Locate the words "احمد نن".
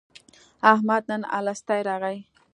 0.73-1.21